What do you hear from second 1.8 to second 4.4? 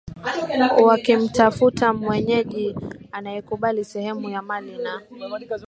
mwenyeji anayekubali sehemu